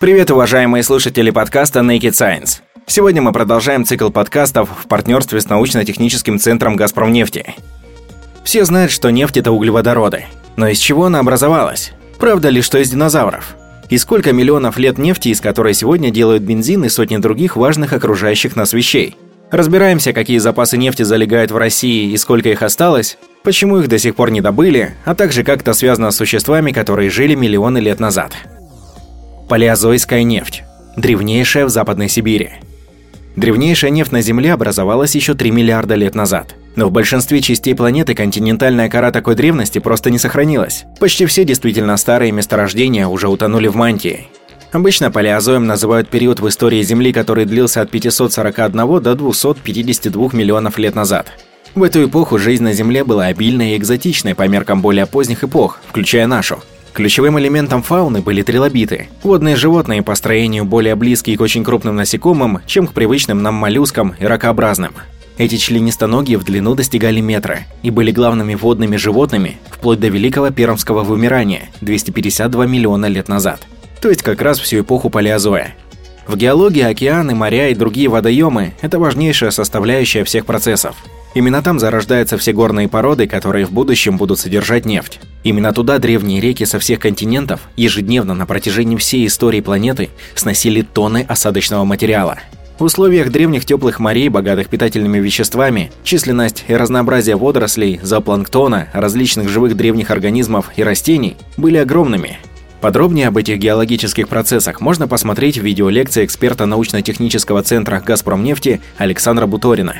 [0.00, 2.60] Привет, уважаемые слушатели подкаста Naked Science.
[2.86, 7.56] Сегодня мы продолжаем цикл подкастов в партнерстве с научно-техническим центром «Газпромнефти».
[8.44, 10.26] Все знают, что нефть– это углеводороды.
[10.54, 11.94] Но из чего она образовалась?
[12.20, 13.56] Правда ли, что из динозавров?
[13.90, 18.54] И сколько миллионов лет нефти, из которой сегодня делают бензин и сотни других важных окружающих
[18.54, 19.16] нас вещей?
[19.50, 24.14] Разбираемся, какие запасы нефти залегают в России и сколько их осталось, почему их до сих
[24.14, 28.32] пор не добыли, а также как это связано с существами, которые жили миллионы лет назад.
[29.48, 30.62] Палеозойская нефть.
[30.96, 32.50] Древнейшая в Западной Сибири.
[33.34, 36.54] Древнейшая нефть на Земле образовалась еще 3 миллиарда лет назад.
[36.76, 40.84] Но в большинстве частей планеты континентальная кора такой древности просто не сохранилась.
[41.00, 44.26] Почти все действительно старые месторождения уже утонули в мантии.
[44.70, 50.94] Обычно палеозоем называют период в истории Земли, который длился от 541 до 252 миллионов лет
[50.94, 51.28] назад.
[51.74, 55.80] В эту эпоху жизнь на Земле была обильной и экзотичной по меркам более поздних эпох,
[55.88, 56.58] включая нашу.
[56.98, 62.58] Ключевым элементом фауны были трилобиты– водные животные по строению более близкие к очень крупным насекомым,
[62.66, 64.94] чем к привычным нам моллюскам и ракообразным.
[65.36, 71.04] Эти членистоногие в длину достигали метра и были главными водными животными вплоть до Великого Пермского
[71.04, 73.60] вымирания 252 миллиона лет назад–
[74.00, 75.76] то есть как раз всю эпоху палеозоя.
[76.26, 80.96] В геологии океаны, моря и другие водоемы– это важнейшая составляющая всех процессов.
[81.34, 85.20] Именно там зарождаются все горные породы, которые в будущем будут содержать нефть.
[85.44, 91.24] Именно туда древние реки со всех континентов ежедневно на протяжении всей истории планеты сносили тонны
[91.28, 92.38] осадочного материала.
[92.78, 99.76] В условиях древних теплых морей, богатых питательными веществами, численность и разнообразие водорослей, зоопланктона, различных живых
[99.76, 102.38] древних организмов и растений были огромными,
[102.80, 109.96] Подробнее об этих геологических процессах можно посмотреть в видеолекции эксперта научно-технического центра «Газпромнефти» Александра Буторина.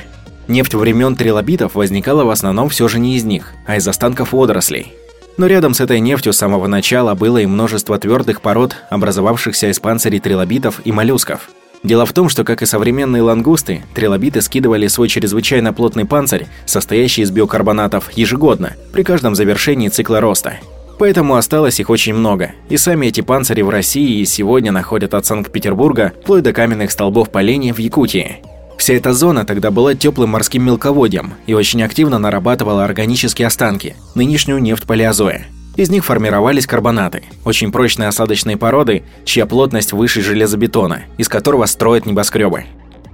[0.48, 4.94] Нефть времен трилобитов возникала в основном все же не из них, а из останков водорослей.
[5.36, 9.78] Но рядом с этой нефтью с самого начала было и множество твердых пород, образовавшихся из
[9.78, 11.50] панцирей трилобитов и моллюсков.
[11.84, 17.22] Дело в том, что, как и современные лангусты, трилобиты скидывали свой чрезвычайно плотный панцирь, состоящий
[17.22, 20.54] из биокарбонатов, ежегодно, при каждом завершении цикла роста–
[20.98, 22.52] Поэтому осталось их очень много.
[22.68, 27.30] И сами эти панцири в России и сегодня находят от Санкт-Петербурга вплоть до каменных столбов
[27.30, 28.42] поленья в Якутии.
[28.78, 34.60] Вся эта зона тогда была теплым морским мелководьем и очень активно нарабатывала органические останки, нынешнюю
[34.60, 35.46] нефть палеозоя.
[35.76, 42.06] Из них формировались карбонаты, очень прочные осадочные породы, чья плотность выше железобетона, из которого строят
[42.06, 42.64] небоскребы.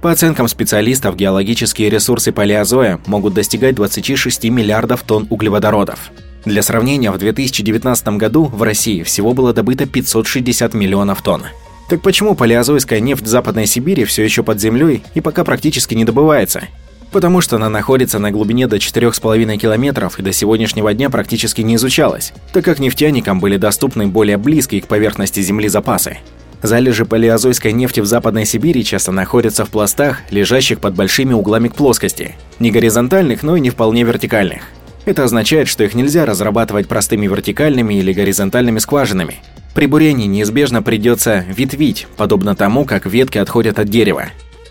[0.01, 6.11] По оценкам специалистов, геологические ресурсы палеозоя могут достигать 26 миллиардов тонн углеводородов.
[6.45, 11.43] Для сравнения, в 2019 году в России всего было добыто 560 миллионов тонн.
[11.87, 16.63] Так почему палеозойская нефть Западной Сибири все еще под землей и пока практически не добывается?
[17.11, 21.75] Потому что она находится на глубине до 4,5 километров и до сегодняшнего дня практически не
[21.75, 26.17] изучалась, так как нефтяникам были доступны более близкие к поверхности Земли запасы.
[26.63, 31.75] Залежи палеозойской нефти в Западной Сибири часто находятся в пластах, лежащих под большими углами к
[31.75, 32.35] плоскости.
[32.59, 34.63] Не горизонтальных, но и не вполне вертикальных.
[35.05, 39.41] Это означает, что их нельзя разрабатывать простыми вертикальными или горизонтальными скважинами.
[39.75, 44.27] При бурении неизбежно придется ветвить, подобно тому, как ветки отходят от дерева.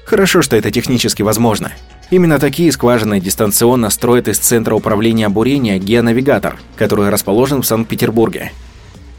[0.06, 1.72] Хорошо, что это технически возможно.
[2.10, 8.52] Именно такие скважины дистанционно строят из центра управления бурения геонавигатор, который расположен в Санкт-Петербурге.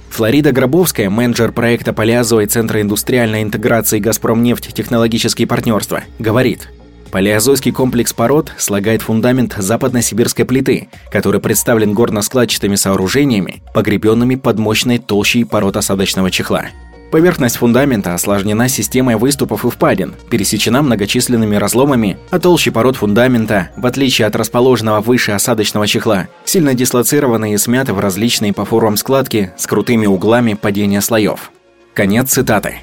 [0.09, 4.73] Флорида Гробовская, менеджер проекта «Палеозой» Центра индустриальной интеграции «Газпромнефть.
[4.73, 6.69] Технологические партнерства», говорит–
[7.11, 15.45] Палеозойский комплекс пород слагает фундамент западно-сибирской плиты, который представлен горно-складчатыми сооружениями, погребенными под мощной толщей
[15.45, 16.65] пород осадочного чехла.
[17.11, 23.85] Поверхность фундамента осложнена системой выступов и впадин, пересечена многочисленными разломами, а толщи пород фундамента, в
[23.85, 29.53] отличие от расположенного выше осадочного чехла, сильно дислоцированы и смяты в различные по формам складки
[29.57, 31.51] с крутыми углами падения слоев.
[31.93, 32.79] Конец цитаты.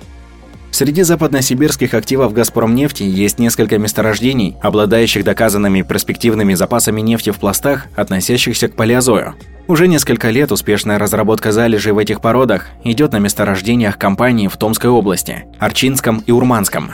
[0.72, 8.68] Среди западносибирских активов «Газпромнефти» есть несколько месторождений, обладающих доказанными перспективными запасами нефти в пластах, относящихся
[8.68, 9.34] к палеозою.
[9.68, 14.88] Уже несколько лет успешная разработка залежей в этих породах идет на месторождениях компаний в Томской
[14.88, 16.92] области, Арчинском и Урманском.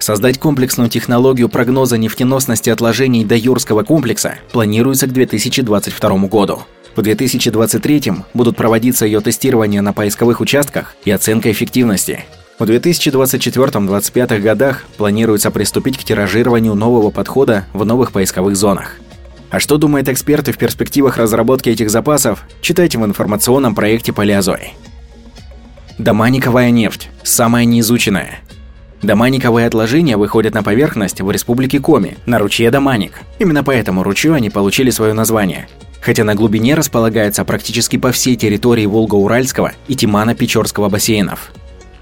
[0.00, 6.64] Создать комплексную технологию прогноза нефтеносности отложений до Юрского комплекса планируется к 2022 году.
[6.96, 12.24] В 2023 будут проводиться ее тестирование на поисковых участках и оценка эффективности–
[12.60, 18.96] в 2024-2025 годах планируется приступить к тиражированию нового подхода в новых поисковых зонах.
[19.50, 24.74] А что думают эксперты в перспективах разработки этих запасов, читайте в информационном проекте Палеозой.
[25.96, 28.40] Доманиковая нефть– самая неизученная.
[29.02, 33.22] Доманиковые отложения выходят на поверхность в республике Коми, на ручье Доманик.
[33.38, 35.66] Именно по этому ручью они получили свое название.
[36.02, 41.52] Хотя на глубине располагается практически по всей территории Волго-Уральского и Тимано-Печорского бассейнов.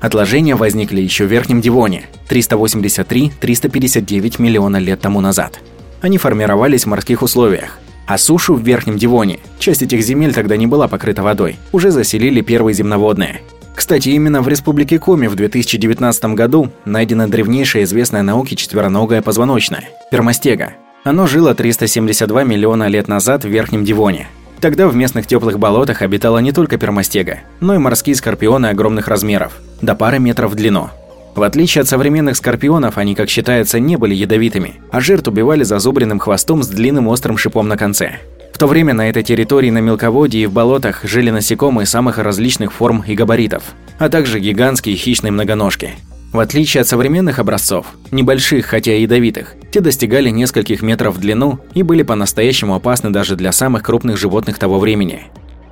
[0.00, 5.58] Отложения возникли еще в Верхнем Дивоне 383-359 миллиона лет тому назад.
[6.00, 10.68] Они формировались в морских условиях, а сушу в Верхнем Дивоне, часть этих земель тогда не
[10.68, 13.40] была покрыта водой, уже заселили первые земноводные.
[13.74, 20.74] Кстати, именно в Республике Коми в 2019 году найдена древнейшая известная науке четвероногая позвоночная– пермостега.
[21.04, 24.28] Оно жило 372 миллиона лет назад в Верхнем Дивоне,
[24.60, 29.58] Тогда в местных теплых болотах обитала не только пермостега, но и морские скорпионы огромных размеров,
[29.80, 30.90] до пары метров в длину.
[31.36, 36.18] В отличие от современных скорпионов, они, как считается, не были ядовитыми, а жертв убивали зазубренным
[36.18, 38.18] хвостом с длинным острым шипом на конце.
[38.52, 42.72] В то время на этой территории на мелководье и в болотах жили насекомые самых различных
[42.72, 43.62] форм и габаритов,
[44.00, 45.92] а также гигантские хищные многоножки.
[46.32, 51.58] В отличие от современных образцов, небольших, хотя и ядовитых, те достигали нескольких метров в длину
[51.72, 55.22] и были по-настоящему опасны даже для самых крупных животных того времени.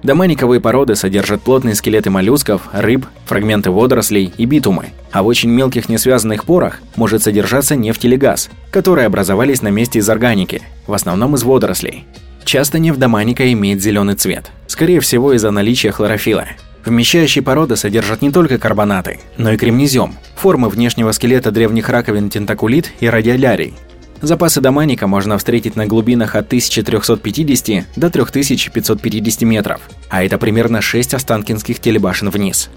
[0.02, 5.90] Доманиковые породы содержат плотные скелеты моллюсков, рыб, фрагменты водорослей и битумы, а в очень мелких
[5.90, 11.34] несвязанных порах может содержаться нефть или газ, которые образовались на месте из органики, в основном
[11.34, 12.04] из водорослей.
[12.44, 16.46] Часто нефть доманика имеет зеленый цвет, скорее всего из-за наличия хлорофила.
[16.86, 22.92] Вмещающие породы содержат не только карбонаты, но и кремнезем, формы внешнего скелета древних раковин тентакулит
[23.00, 23.74] и радиолярий.
[24.22, 31.14] Запасы доманика можно встретить на глубинах от 1350 до 3550 метров, а это примерно 6
[31.14, 32.70] останкинских телебашен вниз.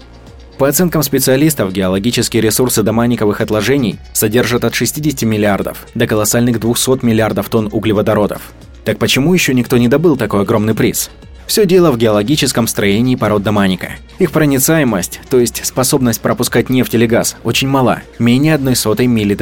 [0.58, 7.48] По оценкам специалистов, геологические ресурсы доманиковых отложений содержат от 60 миллиардов до колоссальных 200 миллиардов
[7.48, 8.42] тонн углеводородов.
[8.84, 11.10] Так почему еще никто не добыл такой огромный приз?
[11.50, 13.94] Все дело в геологическом строении пород доманика.
[14.20, 19.36] Их проницаемость, то есть способность пропускать нефть или газ, очень мала, менее одной сотой мили.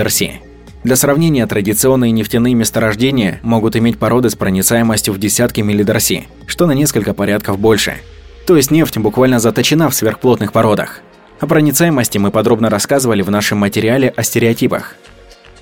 [0.84, 6.72] Для сравнения, традиционные нефтяные месторождения могут иметь породы с проницаемостью в десятки миллидарси, что на
[6.72, 7.98] несколько порядков больше.
[8.46, 11.02] То есть нефть буквально заточена в сверхплотных породах.
[11.40, 14.94] О проницаемости мы подробно рассказывали в нашем материале о стереотипах.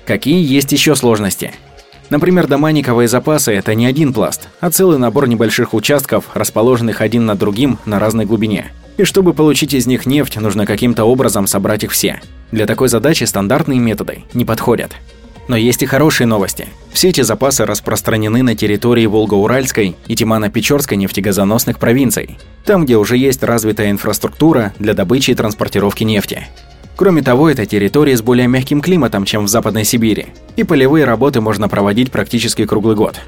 [0.05, 1.51] Какие есть еще сложности?
[2.09, 7.37] Например, доманиковые запасы– это не один пласт, а целый набор небольших участков, расположенных один над
[7.37, 8.71] другим на разной глубине.
[8.97, 12.21] И чтобы получить из них нефть, нужно каким-то образом собрать их все.
[12.51, 14.93] Для такой задачи стандартные методы не подходят.
[15.47, 16.67] Но есть и хорошие новости.
[16.91, 23.43] Все эти запасы распространены на территории Волго-Уральской и Тимано-Печорской нефтегазоносных провинций, там, где уже есть
[23.43, 26.47] развитая инфраструктура для добычи и транспортировки нефти.
[26.97, 31.41] Кроме того, это территория с более мягким климатом, чем в Западной Сибири, и полевые работы
[31.41, 33.21] можно проводить практически круглый год.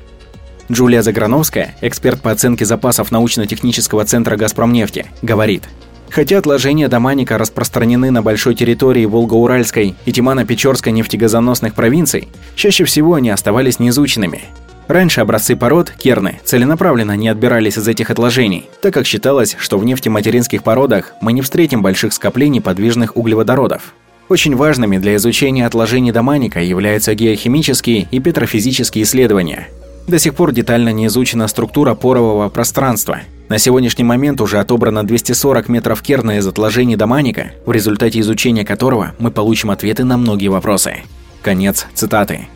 [0.71, 5.69] Джулия Заграновская, эксперт по оценке запасов научно-технического центра «Газпромнефти», говорит,
[6.09, 13.29] Хотя отложения доманика распространены на большой территории Волго-Уральской и Тимано-Печорской нефтегазоносных провинций, чаще всего они
[13.29, 14.45] оставались неизученными.
[14.89, 19.85] Раньше образцы пород, керны, целенаправленно не отбирались из этих отложений, так как считалось, что в
[19.85, 23.93] нефтематеринских породах мы не встретим больших скоплений подвижных углеводородов.
[24.29, 29.67] Очень важными для изучения отложений доманика являются геохимические и петрофизические исследования.
[30.07, 33.19] До сих пор детально не изучена структура порового пространства.
[33.47, 39.13] На сегодняшний момент уже отобрано 240 метров керна из отложений доманика, в результате изучения которого
[39.19, 41.01] мы получим ответы на многие вопросы.
[41.43, 42.47] Конец цитаты.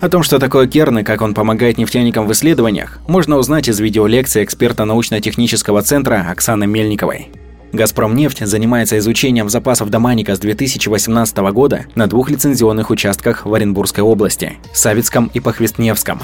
[0.00, 3.78] О том, что такое Керн и как он помогает нефтяникам в исследованиях, можно узнать из
[3.80, 7.28] видеолекции эксперта научно-технического центра Оксаны Мельниковой.
[7.72, 14.54] «Газпромнефть» занимается изучением запасов доманика с 2018 года на двух лицензионных участках в Оренбургской области–
[14.72, 16.22] Савицком и Похвестневском.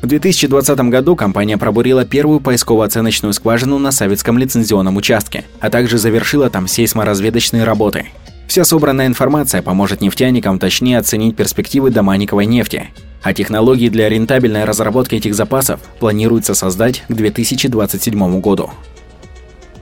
[0.00, 6.48] В 2020 году компания пробурила первую поисково-оценочную скважину на Савицком лицензионном участке, а также завершила
[6.48, 8.06] там сейсморазведочные работы.
[8.48, 12.88] Вся собранная информация поможет нефтяникам точнее оценить перспективы доманиковой нефти,
[13.22, 18.70] а технологии для рентабельной разработки этих запасов планируется создать к 2027 году.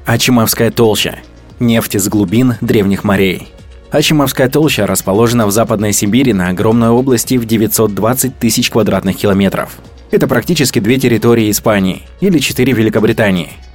[0.04, 1.18] Ачимовская толща.
[1.60, 3.48] Нефть из глубин древних морей.
[3.90, 9.78] Ачимовская толща расположена в Западной Сибири на огромной области в 920 тысяч квадратных километров.
[10.10, 13.52] Это практически две территории Испании или четыре Великобритании–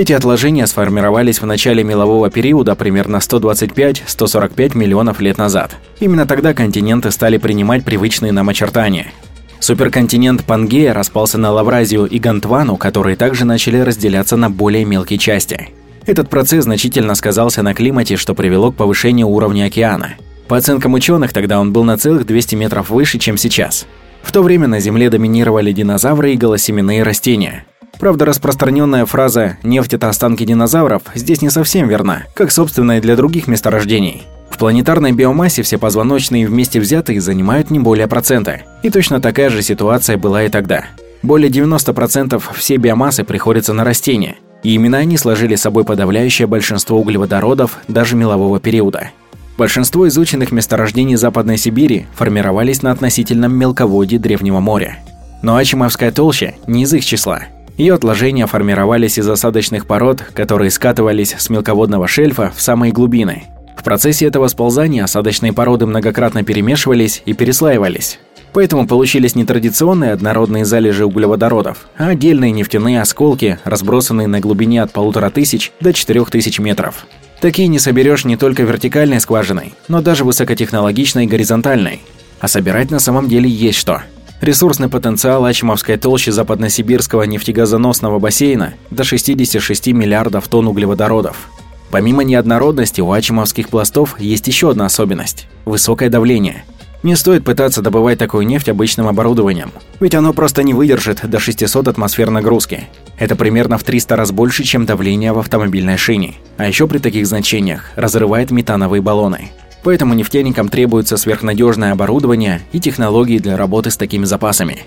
[0.00, 5.76] эти отложения сформировались в начале мелового периода примерно 125-145 миллионов лет назад.
[6.00, 9.12] Именно тогда континенты стали принимать привычные нам очертания.
[9.58, 15.68] Суперконтинент Пангея распался на Лавразию и Гантвану, которые также начали разделяться на более мелкие части.
[16.06, 20.14] Этот процесс значительно сказался на климате, что привело к повышению уровня океана.
[20.48, 23.86] По оценкам ученых, тогда он был на целых 200 метров выше, чем сейчас.
[24.22, 27.66] В то время на Земле доминировали динозавры и голосеменные растения.
[28.00, 33.14] Правда, распространенная фраза «нефть– это останки динозавров» здесь не совсем верна, как собственно и для
[33.14, 34.22] других месторождений.
[34.50, 38.62] В планетарной биомассе все позвоночные вместе взятые занимают не более процента.
[38.82, 40.86] И точно такая же ситуация была и тогда.
[41.22, 47.80] Более 90% всей биомассы приходится на растения, и именно они сложили собой подавляющее большинство углеводородов
[47.86, 49.10] даже мелового периода.
[49.58, 55.00] Большинство изученных месторождений Западной Сибири формировались на относительном мелководье Древнего моря.
[55.42, 57.42] Но Ачимовская толща не из их числа.
[57.76, 63.44] Ее отложения формировались из осадочных пород, которые скатывались с мелководного шельфа в самые глубины.
[63.76, 68.18] В процессе этого сползания осадочные породы многократно перемешивались и переслаивались.
[68.52, 74.92] Поэтому получились не традиционные однородные залежи углеводородов, а отдельные нефтяные осколки, разбросанные на глубине от
[74.92, 77.06] полутора тысяч до четырех тысяч метров.
[77.40, 82.02] Такие не соберешь не только вертикальной скважиной, но даже высокотехнологичной горизонтальной.
[82.38, 84.02] А собирать на самом деле есть что.
[84.40, 91.50] Ресурсный потенциал Ачимовской толщи западносибирского нефтегазоносного бассейна до 66 миллиардов тонн углеводородов.
[91.90, 96.64] Помимо неоднородности, у ачимовских пластов есть еще одна особенность– высокое давление–
[97.02, 101.88] не стоит пытаться добывать такую нефть обычным оборудованием, ведь оно просто не выдержит до 600
[101.88, 102.88] атмосфер нагрузки.
[103.18, 106.34] Это примерно в 300 раз больше, чем давление в автомобильной шине.
[106.58, 109.50] А еще при таких значениях разрывает метановые баллоны.
[109.82, 114.84] Поэтому нефтяникам требуется сверхнадежное оборудование и технологии для работы с такими запасами.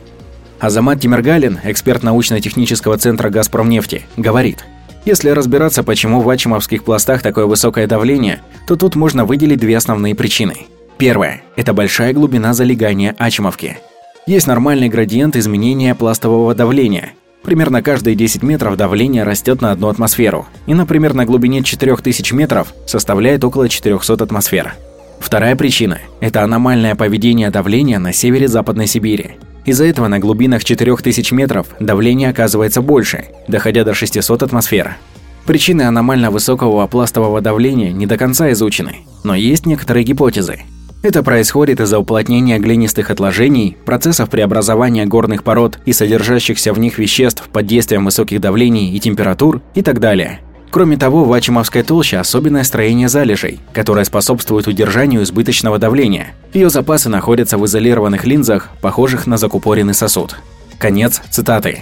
[0.59, 4.65] Азамат Тимиргалин, эксперт научно-технического центра «Газпромнефти», говорит,
[5.05, 10.15] если разбираться, почему в ачимовских пластах такое высокое давление, то тут можно выделить две основные
[10.15, 13.77] причины– Первое– это большая глубина залегания Ачимовки.
[14.25, 17.13] Есть нормальный градиент изменения пластового давления.
[17.43, 22.73] Примерно каждые 10 метров давление растет на одну атмосферу, и, например, на глубине 4000 метров
[22.87, 24.75] составляет около 400 атмосфер.
[25.19, 29.31] Вторая причина– это аномальное поведение давления на севере Западной Сибири.
[29.65, 34.97] Из-за этого на глубинах 4000 метров давление оказывается больше, доходя до 600 атмосфер.
[35.45, 40.61] Причины аномально высокого пластового давления не до конца изучены, но есть некоторые гипотезы.
[41.03, 47.43] Это происходит из-за уплотнения глинистых отложений, процессов преобразования горных пород и содержащихся в них веществ
[47.51, 50.39] под действием высоких давлений и температур и так далее.
[50.71, 56.35] Кроме того, в Ачимовской толще особенное строение залежей, которое способствует удержанию избыточного давления.
[56.53, 60.37] Ее запасы находятся в изолированных линзах, похожих на закупоренный сосуд.
[60.79, 61.81] Конец цитаты.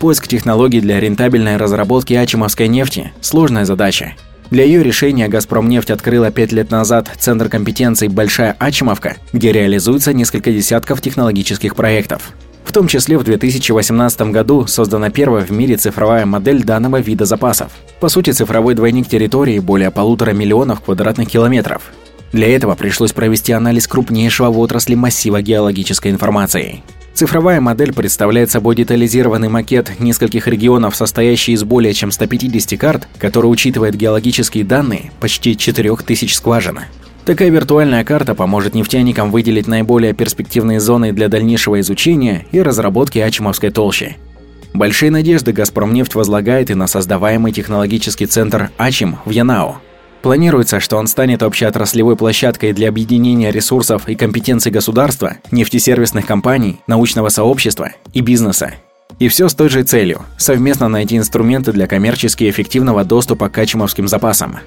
[0.00, 4.14] Поиск технологий для рентабельной разработки ачимовской нефти– сложная задача.
[4.50, 10.50] Для ее решения «Газпромнефть» открыла пять лет назад Центр компетенций «Большая Ачимовка», где реализуется несколько
[10.50, 12.32] десятков технологических проектов.
[12.64, 17.70] В том числе в 2018 году создана первая в мире цифровая модель данного вида запасов.
[18.00, 21.92] По сути, цифровой двойник территории более полутора миллионов квадратных километров.
[22.32, 26.82] Для этого пришлось провести анализ крупнейшего в отрасли массива геологической информации.
[27.20, 33.44] Цифровая модель представляет собой детализированный макет нескольких регионов, состоящий из более чем 150 карт, который
[33.44, 36.78] учитывает геологические данные почти 4000 скважин.
[37.26, 43.68] Такая виртуальная карта поможет нефтяникам выделить наиболее перспективные зоны для дальнейшего изучения и разработки Ачимовской
[43.68, 44.16] толщи.
[44.72, 49.82] Большие надежды «Газпромнефть» возлагает и на создаваемый технологический центр «Ачим» в Янао–
[50.22, 57.30] Планируется, что он станет общеотраслевой площадкой для объединения ресурсов и компетенций государства, нефтесервисных компаний, научного
[57.30, 58.74] сообщества и бизнеса.
[59.18, 64.08] И все с той же целью– совместно найти инструменты для коммерчески эффективного доступа к ачимовским
[64.08, 64.58] запасам.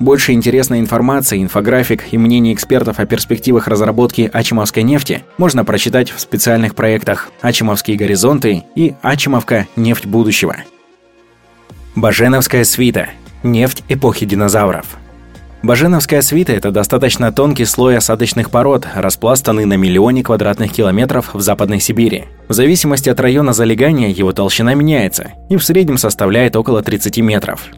[0.00, 6.20] Больше интересной информации, инфографик и мнений экспертов о перспективах разработки ачимовской нефти можно прочитать в
[6.20, 9.66] специальных проектах «Ачимовские горизонты» и «Ачимовка.
[9.74, 10.56] Нефть будущего».
[11.94, 13.08] Баженовская свита–
[13.46, 14.98] Нефть эпохи динозавров.
[15.62, 21.78] Баженовская свита– это достаточно тонкий слой осадочных пород, распластанный на миллионе квадратных километров в Западной
[21.78, 22.24] Сибири.
[22.48, 27.68] В зависимости от района залегания его толщина меняется и в среднем составляет около 30 метров.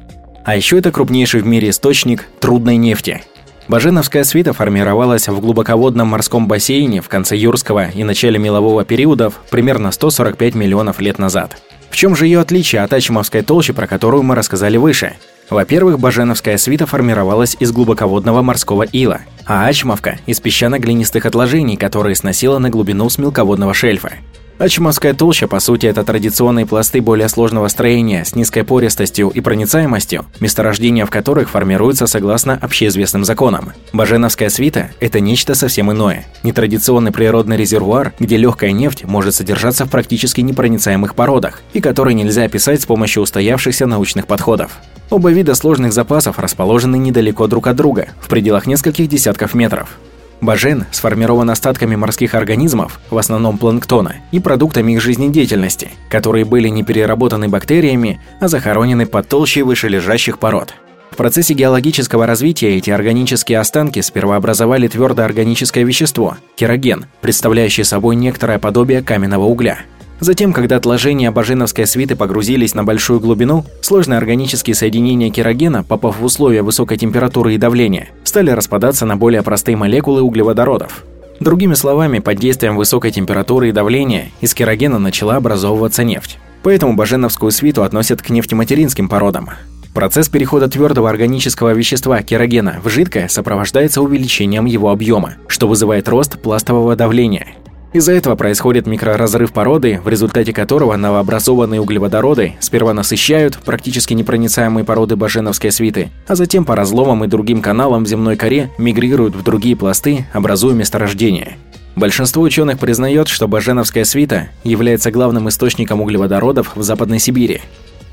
[0.43, 3.23] А еще это крупнейший в мире источник трудной нефти.
[3.69, 9.93] Баженовская свита формировалась в глубоководном морском бассейне в конце юрского и начале мелового периодов примерно
[9.93, 11.59] 145 миллионов лет назад.
[11.91, 15.17] В чем же ее отличие от Ачимовской толщи, про которую мы рассказали выше?
[15.51, 22.59] Во-первых, Баженовская свита формировалась из глубоководного морского ила, а Ачмовка– из песчано-глинистых отложений, которые сносила
[22.59, 24.13] на глубину с мелководного шельфа.
[24.59, 30.27] Ачмовская толща, по сути, это традиционные пласты более сложного строения с низкой пористостью и проницаемостью,
[30.41, 33.73] месторождения в которых формируются согласно общеизвестным законам.
[33.93, 36.27] Баженовская свита– это нечто совсем иное.
[36.43, 42.43] Нетрадиционный природный резервуар, где легкая нефть может содержаться в практически непроницаемых породах и который нельзя
[42.43, 44.73] описать с помощью устоявшихся научных подходов.
[45.09, 49.99] Оба вида сложных запасов расположены недалеко друг от друга, в пределах нескольких десятков метров.
[50.41, 56.85] Бажен сформирован остатками морских организмов, в основном планктона, и продуктами их жизнедеятельности, которые были не
[56.85, 60.75] переработаны бактериями, а захоронены под толщей вышележащих пород.
[61.11, 68.15] В процессе геологического развития эти органические останки сперва образовали твердое органическое вещество– кероген, представляющее собой
[68.15, 69.79] некоторое подобие каменного угля.
[70.21, 76.25] Затем, когда отложения Баженовской свиты погрузились на большую глубину, сложные органические соединения керогена, попав в
[76.25, 81.05] условия высокой температуры и давления, стали распадаться на более простые молекулы углеводородов.
[81.39, 86.39] Другими словами, под действием высокой температуры и давления из керогена начала образовываться нефть.
[86.65, 89.51] Поэтому баженовскую свиту относят к нефтематеринским породам.
[89.95, 96.41] Процесс перехода твердого органического вещества керогена в жидкое сопровождается увеличением его объема, что вызывает рост
[96.43, 97.47] пластового давления–
[97.93, 105.17] из-за этого происходит микроразрыв породы, в результате которого новообразованные углеводороды сперва насыщают практически непроницаемые породы
[105.17, 109.75] баженовской свиты, а затем по разломам и другим каналам в земной коре мигрируют в другие
[109.75, 111.57] пласты, образуя месторождения.
[111.97, 117.63] Большинство ученых признает, что баженовская свита является главным источником углеводородов в Западной Сибири.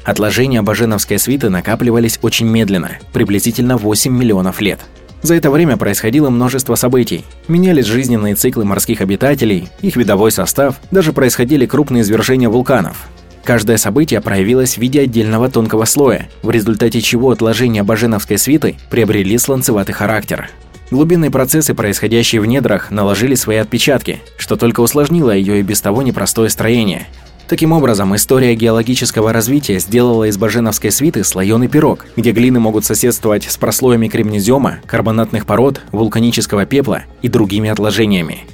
[0.05, 4.79] Отложения баженовской свиты накапливались очень медленно, приблизительно 8 миллионов лет–
[5.25, 7.25] за это время происходило множество событий.
[7.48, 13.10] Менялись жизненные циклы морских обитателей, их видовой состав, даже происходили крупные извержения вулканов.
[13.44, 19.38] Каждое событие проявилось в виде отдельного тонкого слоя, в результате чего отложения баженовской свиты приобрели
[19.38, 20.50] сланцеватый характер.
[20.91, 26.01] Глубинные процессы, происходящие в недрах, наложили свои отпечатки, что только усложнило ее и без того
[26.01, 27.08] непростое строение–
[27.48, 33.44] Таким образом, история геологического развития сделала из баженовской свиты слоеный пирог, где глины могут соседствовать
[33.44, 38.46] с прослоями кремнезема, карбонатных пород, вулканического пепла и другими отложениями.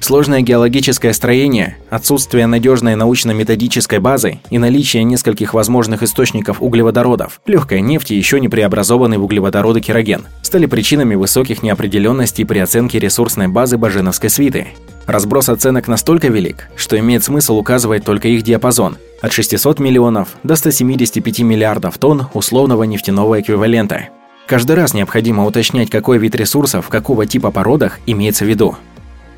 [0.00, 8.10] Сложное геологическое строение, отсутствие надежной научно-методической базы и наличие нескольких возможных источников углеводородов, легкая нефть
[8.10, 13.76] и еще не преобразованный в углеводороды кероген, стали причинами высоких неопределенностей при оценке ресурсной базы
[13.76, 14.68] баженовской свиты.
[15.06, 20.56] Разброс оценок настолько велик, что имеет смысл указывать только их диапазон– от 600 миллионов до
[20.56, 24.08] 175 миллиардов тонн условного нефтяного эквивалента.
[24.46, 28.76] Каждый раз необходимо уточнять, какой вид ресурсов какого типа породах имеется в виду.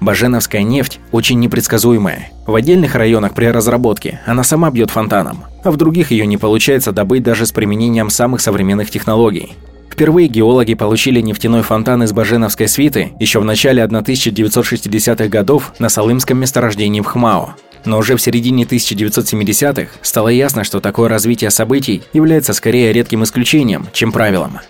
[0.00, 2.31] Баженовская нефть очень непредсказуемая.
[2.47, 6.92] В отдельных районах при разработке она сама бьет фонтаном, а в других ее не получается
[6.92, 9.57] добыть даже с применением самых современных технологий.
[9.92, 16.38] Впервые геологи получили нефтяной фонтан из Баженовской свиты еще в начале 1960-х годов на Салымском
[16.38, 17.57] месторождении в Хмао.
[17.85, 23.87] Но уже в середине 1970-х стало ясно, что такое развитие событий является скорее редким исключением,
[23.92, 24.61] чем правилом.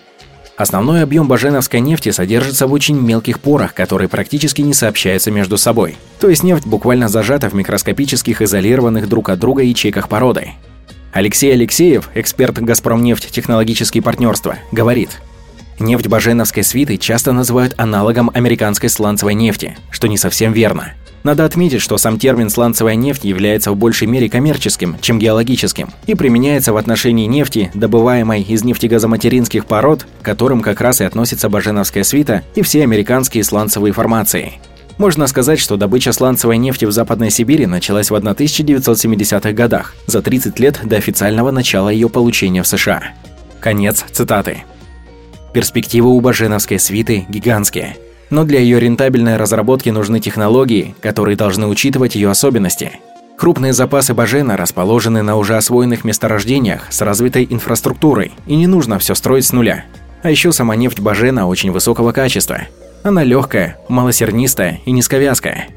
[0.57, 5.95] Основной объем баженовской нефти содержится в очень мелких порах, которые практически не сообщаются между собой.
[6.19, 10.51] То есть нефть буквально зажата в микроскопических изолированных друг от друга ячейках породы.
[11.13, 13.31] Алексей Алексеев, эксперт «Газпромнефть.
[13.31, 15.09] Технологические партнерства», говорит–
[15.79, 20.93] Нефть баженовской свиты часто называют аналогом американской сланцевой нефти, что не совсем верно.
[21.23, 26.15] Надо отметить, что сам термин «сланцевая нефть» является в большей мере коммерческим, чем геологическим, и
[26.15, 32.03] применяется в отношении нефти, добываемой из нефтегазоматеринских пород, к которым как раз и относится баженовская
[32.03, 34.53] свита и все американские сланцевые формации.
[34.97, 40.59] Можно сказать, что добыча сланцевой нефти в Западной Сибири началась в 1970-х годах, за 30
[40.59, 43.01] лет до официального начала ее получения в США.
[43.59, 44.63] Конец цитаты.
[45.53, 47.97] Перспективы у баженовской свиты гигантские–
[48.33, 52.99] но для ее рентабельной разработки нужны технологии, которые должны учитывать ее особенности.
[53.37, 59.13] Крупные запасы бажена расположены на уже освоенных месторождениях с развитой инфраструктурой, и не нужно все
[59.13, 59.85] строить с нуля.
[60.23, 62.61] А еще сама нефть бажена очень высокого качества.
[63.03, 65.67] Она легкая, малосернистая и низковязкая.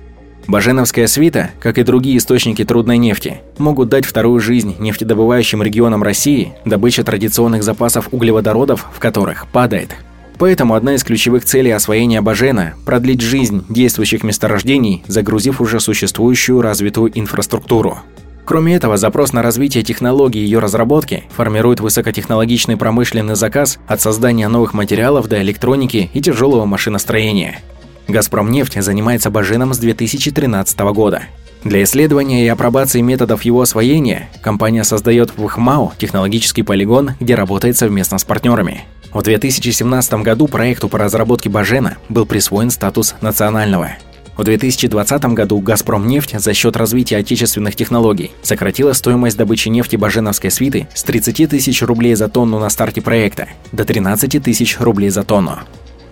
[0.47, 6.53] Баженовская свита, как и другие источники трудной нефти, могут дать вторую жизнь нефтедобывающим регионам России,
[6.65, 9.91] добыча традиционных запасов углеводородов в которых падает.
[10.39, 17.11] Поэтому одна из ключевых целей освоения Бажена– продлить жизнь действующих месторождений, загрузив уже существующую развитую
[17.19, 17.99] инфраструктуру.
[18.47, 24.73] Кроме этого, запрос на развитие технологий ее разработки формирует высокотехнологичный промышленный заказ от создания новых
[24.73, 27.59] материалов до электроники и тяжелого машиностроения.
[28.07, 31.23] «Газпромнефть» занимается Баженом с 2013 года.
[31.65, 37.77] Для исследования и апробации методов его освоения компания создает в ХМАО технологический полигон, где работает
[37.77, 38.85] совместно с партнерами.
[39.13, 43.97] В 2017 году проекту по разработке Бажена был присвоен статус национального.
[44.37, 50.89] В 2020 году «Газпромнефть» за счет развития отечественных технологий сократила стоимость добычи нефти баженовской свиты
[50.95, 55.61] с 30 тысяч рублей за тонну на старте проекта до 13 тысяч рублей за тонну.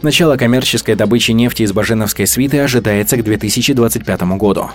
[0.00, 4.70] Начало коммерческой добычи нефти из баженовской свиты ожидается к 2025 году.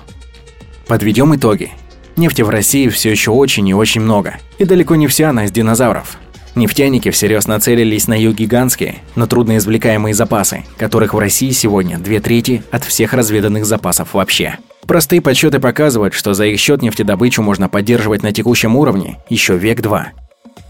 [0.87, 1.71] Подведем итоги.
[2.17, 5.51] Нефти в России все еще очень и очень много, и далеко не вся она из
[5.51, 6.17] динозавров–
[6.55, 12.63] Нефтяники всерьез нацелились на ее гигантские, но трудноизвлекаемые запасы, которых в России сегодня две трети
[12.71, 14.57] от всех разведанных запасов вообще.
[14.87, 20.07] Простые подсчеты показывают, что за их счет нефтедобычу можно поддерживать на текущем уровне еще век-два.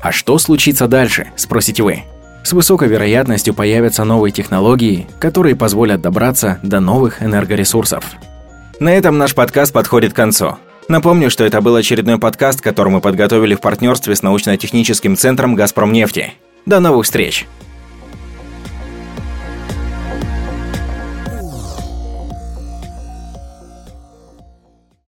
[0.01, 2.03] А что случится дальше, спросите вы?
[2.43, 8.03] С высокой вероятностью появятся новые технологии, которые позволят добраться до новых энергоресурсов.
[8.79, 10.57] На этом наш подкаст подходит к концу.
[10.89, 16.33] Напомню, что это был очередной подкаст, который мы подготовили в партнерстве с научно-техническим центром «Газпромнефти».
[16.65, 17.45] До новых встреч!